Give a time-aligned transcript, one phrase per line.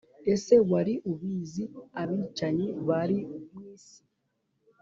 [0.33, 1.63] Ese wari ubizi
[2.01, 3.17] Abicanyi bari
[3.51, 3.99] mu isi